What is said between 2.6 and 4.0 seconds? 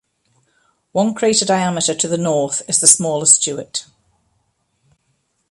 is the smaller Stewart.